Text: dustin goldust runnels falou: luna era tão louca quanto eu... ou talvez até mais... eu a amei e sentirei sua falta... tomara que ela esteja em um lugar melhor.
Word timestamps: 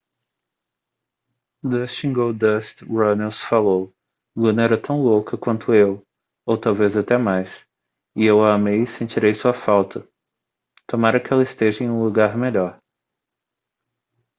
dustin 1.71 2.11
goldust 2.17 2.75
runnels 2.97 3.39
falou: 3.49 3.83
luna 4.41 4.63
era 4.63 4.75
tão 4.75 4.97
louca 5.03 5.37
quanto 5.37 5.75
eu... 5.75 6.03
ou 6.43 6.57
talvez 6.57 6.97
até 6.97 7.19
mais... 7.19 7.67
eu 8.15 8.43
a 8.43 8.55
amei 8.55 8.81
e 8.81 8.87
sentirei 8.87 9.35
sua 9.35 9.53
falta... 9.53 9.99
tomara 10.87 11.19
que 11.19 11.31
ela 11.31 11.43
esteja 11.43 11.83
em 11.83 11.89
um 11.91 12.03
lugar 12.03 12.35
melhor. 12.35 12.81